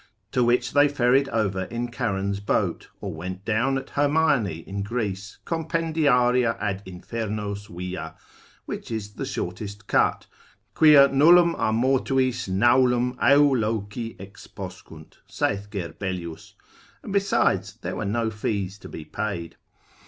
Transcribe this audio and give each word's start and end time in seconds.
to 0.31 0.43
which 0.43 0.73
they 0.73 0.87
ferried 0.87 1.29
over 1.29 1.65
in 1.65 1.91
Charon's 1.91 2.39
boat, 2.39 2.89
or 3.01 3.13
went 3.13 3.45
down 3.45 3.77
at 3.77 3.91
Hermione 3.91 4.67
in 4.67 4.81
Greece, 4.81 5.37
compendiaria 5.45 6.57
ad 6.59 6.83
Infernos 6.87 7.67
via, 7.67 8.15
which 8.65 8.89
is 8.89 9.13
the 9.13 9.27
shortest 9.27 9.85
cut, 9.85 10.25
quia 10.73 11.07
nullum 11.09 11.53
a 11.53 11.71
mortuis 11.71 12.47
naulum 12.47 13.15
eo 13.23 13.51
loci 13.53 14.15
exposcunt, 14.15 15.17
(saith 15.27 15.69
Gerbelius) 15.69 16.55
and 17.03 17.13
besides 17.13 17.75
there 17.83 17.95
were 17.95 18.03
no 18.03 18.31
fees 18.31 18.79
to 18.79 18.89
be 18.89 19.05
paid. 19.05 19.55